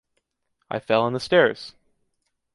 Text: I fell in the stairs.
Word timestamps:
I 0.67 0.79
fell 0.79 1.05
in 1.05 1.13
the 1.13 1.19
stairs. 1.19 1.75